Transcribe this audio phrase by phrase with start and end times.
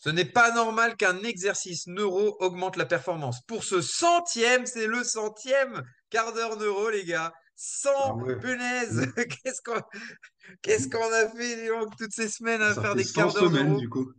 [0.00, 3.40] Ce n'est pas normal qu'un exercice neuro augmente la performance.
[3.46, 7.32] Pour ce centième, c'est le centième quart d'heure neuro, les gars.
[7.56, 8.36] 100 Ah ouais.
[8.36, 9.12] Mm.
[9.44, 9.80] Qu'est-ce qu'on
[10.62, 13.32] qu'est-ce qu'on a fait donc, toutes ces semaines à Ça faire fait des 100 quarts
[13.32, 13.76] d'heure semaines, neuro?
[13.76, 14.12] du coup.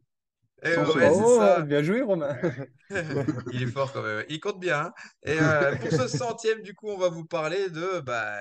[0.63, 1.65] Eh ouais, Oh, ça.
[1.65, 2.35] bien joué, Romain.
[3.51, 4.25] Il est fort quand même.
[4.29, 4.85] Il compte bien.
[4.87, 4.93] hein.
[5.23, 8.37] Et euh, pour ce centième, du coup, on va vous parler de, bah,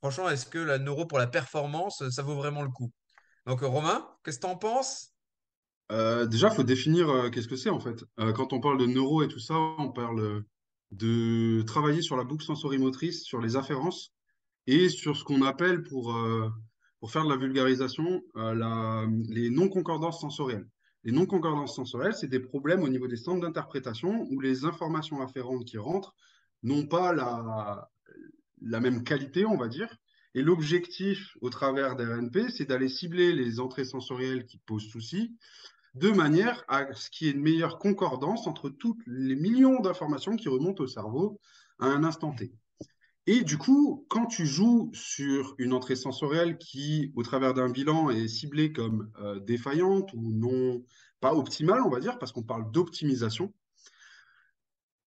[0.00, 2.92] franchement, est-ce que la neuro pour la performance, ça vaut vraiment le coup?
[3.46, 5.11] Donc, Romain, qu'est-ce que t'en penses?
[5.92, 8.02] Euh, déjà, il faut définir euh, qu'est-ce que c'est en fait.
[8.18, 10.42] Euh, quand on parle de neuro et tout ça, on parle
[10.90, 14.12] de travailler sur la boucle sensorimotrice, sur les afférences
[14.66, 16.16] et sur ce qu'on appelle, pour,
[17.00, 20.68] pour faire de la vulgarisation, les non-concordances sensorielles.
[21.04, 25.64] Les non-concordances sensorielles, c'est des problèmes au niveau des centres d'interprétation où les informations afférentes
[25.64, 26.14] qui rentrent
[26.62, 27.90] n'ont pas la,
[28.60, 29.96] la même qualité, on va dire.
[30.34, 35.36] Et l'objectif au travers des RNP, c'est d'aller cibler les entrées sensorielles qui posent souci
[35.94, 40.36] de manière à ce qu'il y ait une meilleure concordance entre toutes les millions d'informations
[40.36, 41.38] qui remontent au cerveau
[41.78, 42.52] à un instant T.
[43.26, 48.10] Et du coup, quand tu joues sur une entrée sensorielle qui, au travers d'un bilan,
[48.10, 50.82] est ciblée comme euh, défaillante ou non,
[51.20, 53.52] pas optimale, on va dire, parce qu'on parle d'optimisation,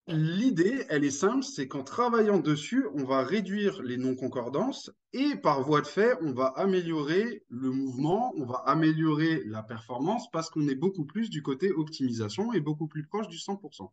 [0.07, 5.61] l'idée, elle est simple, c'est qu'en travaillant dessus, on va réduire les non-concordances et par
[5.61, 10.67] voie de fait, on va améliorer le mouvement, on va améliorer la performance parce qu'on
[10.67, 13.89] est beaucoup plus du côté optimisation et beaucoup plus proche du 100%.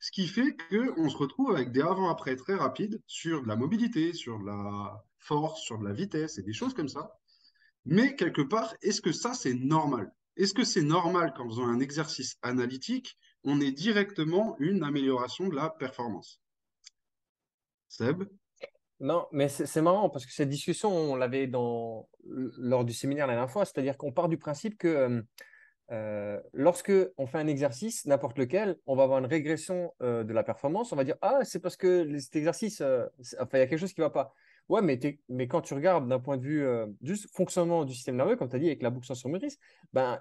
[0.00, 4.12] Ce qui fait qu'on se retrouve avec des avant-après très rapides sur de la mobilité,
[4.12, 7.18] sur la force, sur de la vitesse et des choses comme ça.
[7.86, 10.12] Mais quelque part, est-ce que ça, c'est normal?
[10.36, 15.54] Est-ce que c'est normal qu'en faisant un exercice analytique, on ait directement une amélioration de
[15.54, 16.40] la performance?
[17.88, 18.24] Seb?
[19.00, 23.50] Non, mais c'est marrant parce que cette discussion, on l'avait lors du séminaire la dernière
[23.50, 25.22] fois, c'est-à-dire qu'on part du principe que euh,
[25.90, 30.32] euh, lorsque on fait un exercice, n'importe lequel, on va avoir une régression euh, de
[30.32, 30.92] la performance.
[30.92, 32.82] On va dire ah c'est parce que cet exercice,
[33.40, 34.32] enfin il y a quelque chose qui va pas.
[34.68, 36.66] Ouais, mais, mais quand tu regardes d'un point de vue
[37.02, 39.58] juste fonctionnement du système nerveux, comme tu as dit avec la boucle sensorimotrice,
[39.92, 40.18] ben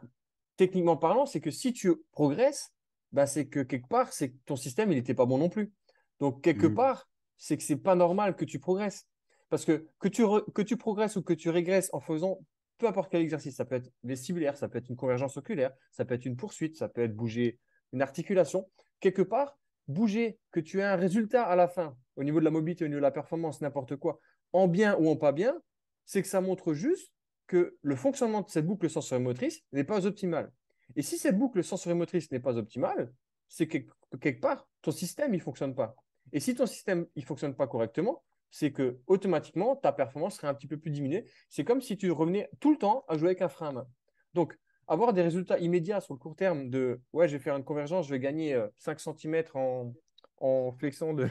[0.57, 2.73] techniquement parlant, c'est que si tu progresses,
[3.13, 5.72] ben c'est que quelque part, c'est que ton système il n'était pas bon non plus.
[6.19, 6.75] Donc quelque Mhm.
[6.75, 9.07] part, c'est que c'est pas normal que tu progresses.
[9.50, 12.40] Parce que que tu, re- que tu progresses ou que tu régresses en faisant
[12.79, 16.03] peu importe quel exercice, ça peut être vestibulaire, ça peut être une convergence oculaire, ça
[16.06, 17.59] peut être une poursuite, ça peut être bouger
[17.94, 18.68] une articulation.
[19.00, 19.57] Quelque part,
[19.88, 22.88] bouger, que tu aies un résultat à la fin, au niveau de la mobilité, au
[22.88, 24.19] niveau de la performance, n'importe quoi,
[24.53, 25.62] en bien ou en pas bien,
[26.06, 27.13] c'est que ça montre juste
[27.47, 30.51] que le fonctionnement de cette boucle sensorimotrice n'est pas optimal.
[30.95, 33.11] Et si cette boucle sensorimotrice n'est pas optimale,
[33.47, 33.77] c'est que
[34.19, 35.95] quelque part, ton système, il ne fonctionne pas.
[36.31, 40.47] Et si ton système, il ne fonctionne pas correctement, c'est que automatiquement, ta performance serait
[40.47, 41.25] un petit peu plus diminuée.
[41.49, 43.88] C'est comme si tu revenais tout le temps à jouer avec un frein à main.
[44.33, 44.57] Donc,
[44.88, 48.05] avoir des résultats immédiats sur le court terme de ouais, je vais faire une convergence,
[48.07, 49.94] je vais gagner euh, 5 cm en,
[50.38, 51.27] en flexion de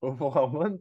[0.00, 0.80] hormone,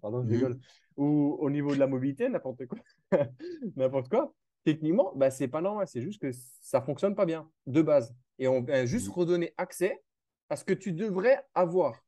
[0.00, 0.32] pardon, je Mhm.
[0.34, 0.60] rigole,
[0.96, 2.78] ou au niveau de la mobilité, n'importe quoi,
[3.76, 4.34] n'importe quoi.
[4.68, 6.30] Techniquement, bah, c'est pas normal, c'est juste que
[6.60, 8.14] ça fonctionne pas bien de base.
[8.38, 10.02] Et on va juste redonner accès
[10.50, 12.04] à ce que tu devrais avoir.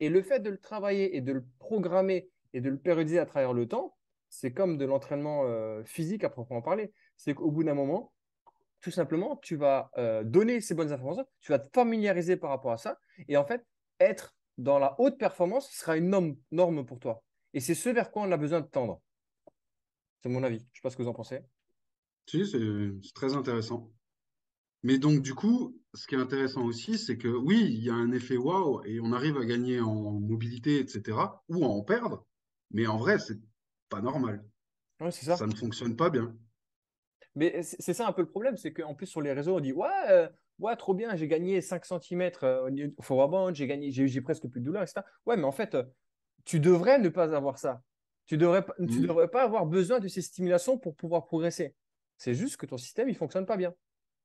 [0.00, 3.26] Et le fait de le travailler et de le programmer et de le périodiser à
[3.26, 3.94] travers le temps,
[4.30, 6.94] c'est comme de l'entraînement euh, physique à proprement parler.
[7.18, 8.14] C'est qu'au bout d'un moment,
[8.80, 12.72] tout simplement, tu vas euh, donner ces bonnes informations, tu vas te familiariser par rapport
[12.72, 12.98] à ça.
[13.28, 13.66] Et en fait,
[14.00, 17.22] être dans la haute performance sera une norme, norme pour toi.
[17.52, 19.02] Et c'est ce vers quoi on a besoin de tendre.
[20.22, 20.60] C'est mon avis.
[20.60, 21.42] Je ne sais pas ce que vous en pensez.
[22.28, 22.60] Si, c'est
[23.14, 23.92] très intéressant.
[24.82, 27.94] Mais donc, du coup, ce qui est intéressant aussi, c'est que oui, il y a
[27.94, 32.26] un effet waouh et on arrive à gagner en mobilité, etc., ou à en perdre,
[32.70, 33.40] mais en vrai, c'est
[33.88, 34.46] pas normal.
[35.10, 35.36] C'est ça.
[35.36, 36.36] Ça ne fonctionne pas bien.
[37.34, 39.72] Mais c'est ça un peu le problème, c'est qu'en plus sur les réseaux, on dit
[39.72, 40.28] Ouais, euh,
[40.58, 42.30] ouais trop bien, j'ai gagné 5 cm
[42.96, 45.06] au forward j'ai gagné, j'ai presque plus de douleur, etc.
[45.26, 45.84] Ouais, mais en fait, euh,
[46.44, 47.82] tu devrais ne pas avoir ça.
[48.26, 49.06] Tu devrais, tu Mhm.
[49.06, 51.76] devrais pas avoir besoin de ces stimulations pour pouvoir progresser.
[52.18, 53.72] C'est juste que ton système, il fonctionne pas bien.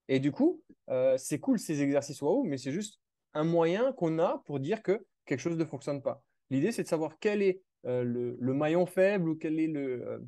[0.08, 3.00] Et du coup, euh, c'est cool ces exercices waouh, mais c'est juste
[3.34, 6.24] un moyen qu'on a pour dire que quelque chose ne fonctionne pas.
[6.50, 10.20] L'idée, c'est de savoir quel est euh, le, maillon faible ou quel est le, euh,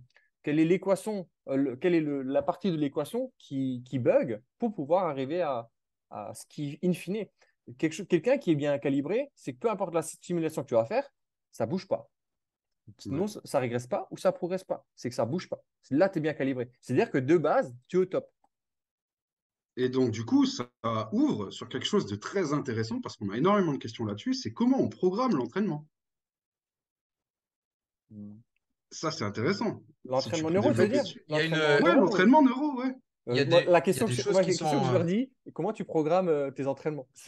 [0.44, 5.42] quelle est l'équation, le- quelle est la partie de l'équation qui, bug pour pouvoir arriver
[5.42, 5.70] à,
[6.34, 7.26] ce qui, in fine,
[7.78, 11.10] quelqu'un qui est bien calibré, c'est que peu importe la stimulation que tu vas faire,
[11.52, 12.10] ça bouge pas.
[13.00, 13.28] Sinon, Ouais.
[13.28, 14.86] ça, ça régresse pas ou ça progresse pas.
[14.96, 15.64] C'est que ça bouge pas.
[15.92, 16.70] Là, tu es bien calibré.
[16.82, 18.30] C'est-à-dire que de base, tu es au top.
[19.78, 20.70] Et donc, du coup, ça
[21.12, 24.54] ouvre sur quelque chose de très intéressant parce qu'on a énormément de questions là-dessus, c'est
[24.54, 25.86] comment on programme l'entraînement.
[28.92, 29.82] Ça, c'est intéressant.
[30.06, 31.04] L'entraînement neuro, tu veux dire?
[31.30, 31.56] une-
[31.96, 32.94] L'entraînement Ouais, neuro, ouais.
[33.28, 35.32] Euh, moi, des, la question que, je- moi, question que je sont, euh, leur dis,
[35.54, 37.08] comment tu programmes euh, tes entraînements?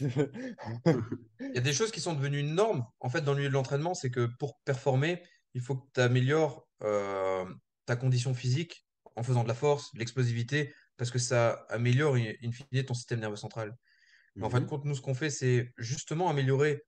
[1.40, 3.48] il y a des choses qui sont devenues une norme, en fait, dans le milieu
[3.48, 5.20] de l'entraînement, c'est que pour performer,
[5.54, 7.44] il faut que tu améliores euh,
[7.86, 8.86] ta condition physique
[9.16, 12.94] en faisant de la force, de l'explosivité, parce que ça améliore in in fine ton
[12.94, 13.74] système nerveux central.
[14.38, 14.68] Mais en fin de Mhm.
[14.68, 16.82] compte, nous, ce qu'on fait, c'est justement améliorer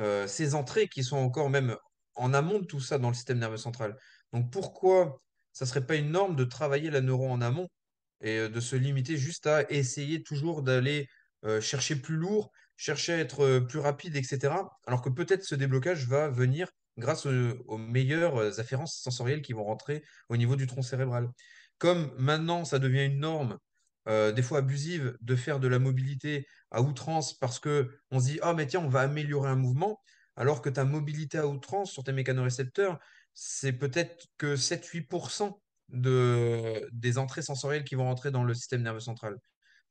[0.00, 1.76] euh, ces entrées qui sont encore même
[2.14, 3.96] en amont de tout ça dans le système nerveux central.
[4.32, 5.22] Donc pourquoi
[5.52, 7.68] ça serait pas une norme de travailler la neuro en amont
[8.22, 11.08] et euh, de se limiter juste à essayer toujours d'aller
[11.44, 14.54] euh, chercher plus lourd, chercher à être euh, plus rapide, etc.
[14.86, 17.30] Alors que peut-être ce déblocage va venir grâce au-
[17.66, 21.28] aux meilleures euh, afférences sensorielles qui vont rentrer au niveau du tronc cérébral.
[21.78, 23.58] Comme maintenant, ça devient une norme,
[24.08, 28.26] euh, des fois abusive, de faire de la mobilité à outrance parce que on se
[28.26, 30.00] dit, ah, mais tiens, on va améliorer un mouvement,
[30.36, 32.98] alors que ta mobilité à outrance sur tes mécanorécepteurs,
[33.34, 39.00] c'est peut-être que 7-8% de, des entrées sensorielles qui vont rentrer dans le système nerveux
[39.00, 39.36] central.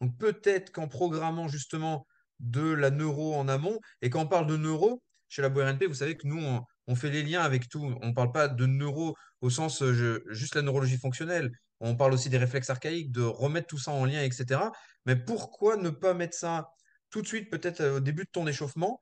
[0.01, 2.05] Donc peut-être qu'en programmant justement
[2.39, 5.93] de la neuro en amont, et quand on parle de neuro, chez la BRNP, vous
[5.95, 7.83] savez que nous, on, on fait les liens avec tout.
[8.01, 11.51] On ne parle pas de neuro au sens euh, je- juste la neurologie fonctionnelle.
[11.79, 14.71] On parle aussi des réflexes archaïques, de remettre tout ça en lien, etc.
[15.05, 16.67] Mais pourquoi ne pas mettre ça
[17.09, 19.01] tout de suite, peut-être euh, au début de ton échauffement,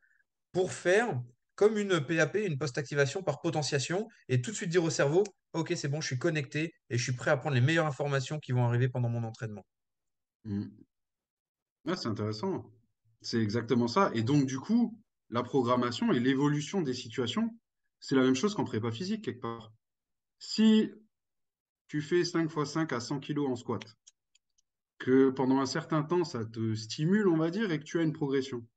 [0.51, 1.21] pour faire
[1.55, 5.73] comme une PAP, une post-activation par potentiation, et tout de suite dire au cerveau, OK,
[5.75, 8.51] c'est bon, je suis connecté et je suis prêt à prendre les meilleures informations qui
[8.53, 9.63] vont arriver pendant mon entraînement.
[10.43, 10.83] Mhm.
[11.85, 12.71] Ouais, c'est intéressant.
[13.21, 14.11] C'est exactement ça.
[14.13, 17.57] Et donc, du coup, la programmation et l'évolution des situations,
[18.03, 19.71] c'est la même chose qu'en prépa physique, quelque part.
[20.37, 20.91] Si
[21.87, 23.81] tu fais 5 x 5 à 100 kilos en squat,
[24.99, 28.03] que pendant un certain temps, ça te stimule, on va dire, et que tu as
[28.03, 28.67] une progression.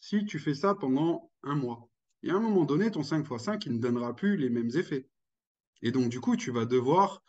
[0.00, 1.90] Si tu fais ça pendant un mois,
[2.22, 4.70] et à un moment donné, ton 5 x 5, il ne donnera plus les mêmes
[4.74, 5.06] effets.
[5.82, 7.22] Et donc, du coup, tu vas devoir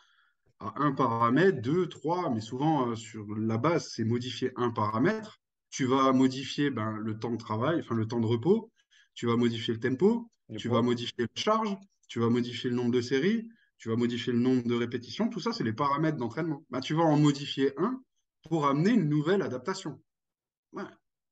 [0.60, 5.42] à un paramètre, deux, trois, mais souvent euh, sur la base, c'est modifier un paramètre.
[5.70, 8.72] Tu vas modifier ben, le temps de travail, enfin le temps de repos,
[9.14, 11.78] tu vas modifier le tempo, tu vas modifier la charge,
[12.08, 15.30] tu vas modifier le nombre de séries, tu vas modifier le nombre de répétitions.
[15.30, 16.66] Tout ça, c'est les paramètres d'entraînement.
[16.70, 18.02] Ben, tu vas en modifier un
[18.50, 20.02] pour amener une nouvelle adaptation.
[20.74, 20.84] Ouais.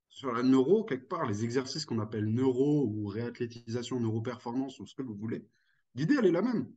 [0.08, 4.96] Sur la neuro, quelque part, les exercices qu'on appelle neuro ou réathlétisation, neuroperformance ou ce
[4.96, 5.46] que vous voulez,
[5.96, 6.72] l'idée, elle est la même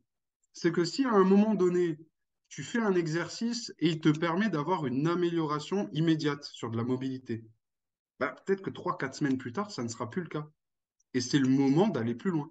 [0.53, 1.99] c'est que si à un moment donné,
[2.49, 6.85] tu fais un exercice et il te permet d'avoir une amélioration immédiate sur de la
[6.85, 7.45] mobilité,
[8.19, 10.49] bah, peut-être que 3-4 semaines plus tard, ça ne sera plus le cas.
[11.15, 12.51] Et c'est le moment d'aller plus loin.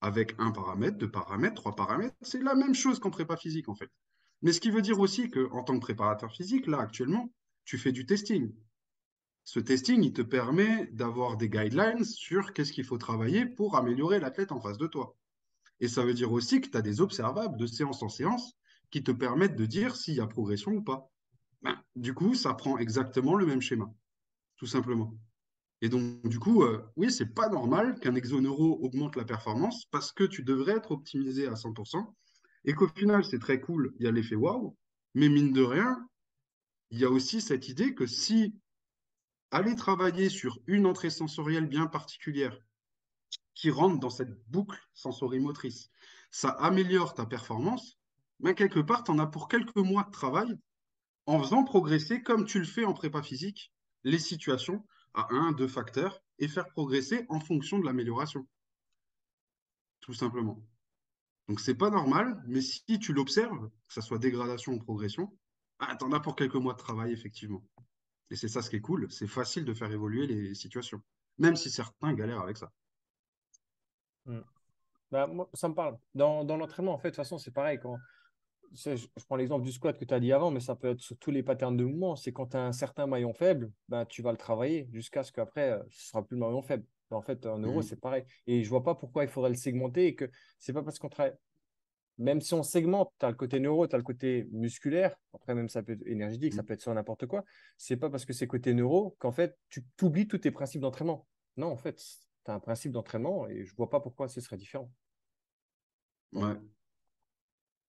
[0.00, 3.74] Avec un paramètre, deux paramètres, trois paramètres, c'est la même chose qu'en prépa physique en
[3.74, 3.90] fait.
[4.42, 7.32] Mais ce qui veut dire aussi qu'en tant que préparateur physique, là actuellement,
[7.64, 8.52] tu fais du testing.
[9.44, 14.18] Ce testing, il te permet d'avoir des guidelines sur qu'est-ce qu'il faut travailler pour améliorer
[14.18, 15.16] l'athlète en face de toi.
[15.80, 18.56] Et ça veut dire aussi que tu as des observables de séance en séance
[18.90, 21.10] qui te permettent de dire s'il y a progression ou pas.
[21.62, 23.92] Ben, du coup, ça prend exactement le même schéma,
[24.56, 25.14] tout simplement.
[25.82, 30.12] Et donc, du coup, euh, oui, c'est pas normal qu'un exoneuro augmente la performance parce
[30.12, 32.14] que tu devrais être optimisé à 100%.
[32.64, 34.76] Et qu'au final, c'est très cool, il y a l'effet waouh.
[35.14, 36.08] Mais mine de rien,
[36.90, 38.54] il y a aussi cette idée que si
[39.50, 42.58] aller travailler sur une entrée sensorielle bien particulière,
[43.56, 45.90] qui rentre dans cette boucle sensorimotrice.
[46.30, 47.98] Ça améliore ta performance,
[48.38, 50.54] mais quelque part, tu en as pour quelques mois de travail
[51.24, 53.72] en faisant progresser, comme tu le fais en prépa physique,
[54.04, 54.84] les situations
[55.16, 58.46] à un, deux facteurs et faire progresser en fonction de l'amélioration.
[60.00, 60.62] Tout simplement.
[61.48, 65.36] Donc, c'est pas normal, mais si tu l'observes, que ce soit dégradation ou progression,
[65.78, 67.64] ah, tu en as pour quelques mois de travail, effectivement.
[68.30, 71.00] Et c'est ça ce qui est cool, c'est facile de faire évoluer les situations,
[71.38, 72.72] même si certains galèrent avec ça.
[74.26, 74.40] Mm.
[75.12, 75.98] Bah, ça me parle.
[76.14, 77.78] Dans, l'entraînement, en fait, de toute façon, c'est pareil.
[78.74, 81.16] Je, prends l'exemple du squat que tu as dit avant, mais ça peut être sur
[81.18, 82.16] tous les patterns de mouvement.
[82.16, 85.32] C'est quand tu as un certain maillon faible, bah, tu vas le travailler jusqu'à ce
[85.32, 86.84] qu'après, euh, ce sera plus le maillon faible.
[87.10, 87.82] En fait, en euro, Mhm.
[87.82, 88.24] c'est pareil.
[88.46, 91.08] Et je vois pas pourquoi il faudrait le segmenter et que c'est pas parce qu'on
[91.08, 91.34] travaille.
[92.18, 95.54] Même si on segmente, tu as le côté neuro, tu as le côté musculaire, après
[95.54, 96.66] même ça peut être énergétique, ça Mhm.
[96.66, 97.44] peut être sur n'importe quoi.
[97.76, 101.26] C'est pas parce que c'est côté neuro qu'en fait, tu oublies tous tes principes d'entraînement.
[101.56, 101.96] Non, en fait,
[102.44, 104.90] tu as un principe d'entraînement et je vois pas pourquoi ce serait différent.
[106.32, 106.56] Ouais.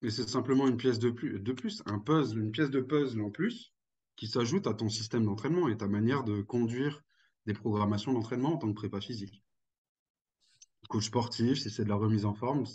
[0.01, 3.21] Mais c'est simplement une pièce de plus, de plus, un puzzle, une pièce de puzzle
[3.21, 3.73] en plus
[4.15, 7.03] qui s'ajoute à ton système d'entraînement et ta manière de conduire
[7.45, 9.43] des programmations d'entraînement en tant que prépa physique.
[10.89, 12.65] Coach sportif, si c'est de la remise en forme,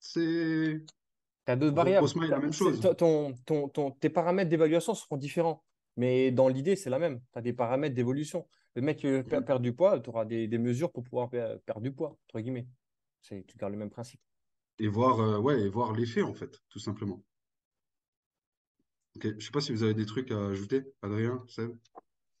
[0.00, 0.84] c'est
[1.46, 2.06] Tu as d'autres variables.
[2.28, 2.80] la même chose.
[2.96, 5.64] ton, ton- tes paramètres d'évaluation seront différents.
[5.96, 7.20] Mais dans l'idée, c'est la même.
[7.32, 8.46] Tu as des paramètres d'évolution.
[8.74, 9.44] Le mec qui veut per- Mhm.
[9.44, 12.40] perdre du poids, tu auras des, des mesures pour pouvoir per- perdre du poids, entre
[12.40, 12.68] guillemets.
[13.22, 14.20] C'est, tu gardes le même principe.
[14.78, 17.22] Et voir, euh, ouais, et voir l'effet en fait, tout simplement.
[19.16, 21.70] Ok, je sais pas si vous avez des trucs à ajouter, Adrien, Seb.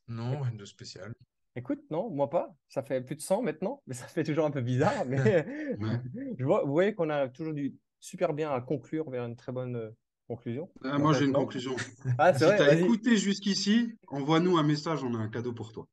[0.08, 1.14] Non, rien de spécial.
[1.56, 2.54] Écoute, non, moi pas.
[2.68, 5.06] Ça fait plus de 100 maintenant, mais ça fait toujours un peu bizarre.
[5.06, 5.16] Mais
[5.80, 6.00] Ouais.
[6.38, 9.52] je vois, vous voyez qu'on a toujours du super bien à conclure vers une très
[9.52, 9.90] bonne euh,
[10.28, 10.70] conclusion.
[10.84, 11.40] Euh, En moi, j'ai une non.
[11.40, 11.74] conclusion.
[12.18, 12.82] Ah, Si t'as vas-y.
[12.82, 15.88] écouté jusqu'ici, envoie-nous un message, on a un cadeau pour toi.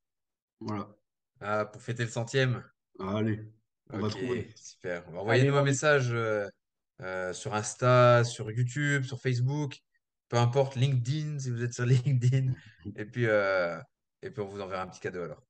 [0.60, 0.94] Voilà.
[1.40, 2.62] Ah, pour fêter le centième.
[3.00, 3.40] Allez,
[3.92, 4.48] on va Ok, trouver.
[4.56, 5.10] super.
[5.10, 6.46] Bah, Envoyez-nous un message euh,
[7.00, 9.78] euh, sur Insta, sur YouTube, sur Facebook,
[10.28, 12.52] peu importe, LinkedIn, si vous êtes sur LinkedIn.
[12.96, 13.78] Et puis, euh,
[14.22, 15.42] et puis on vous enverra un petit cadeau alors.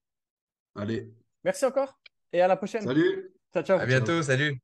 [0.76, 1.09] Allez,
[1.45, 2.00] Merci encore
[2.33, 2.83] et à la prochaine.
[2.83, 3.31] salut!
[3.53, 3.79] Ciao, ciao.
[3.79, 4.63] À bientôt, salut!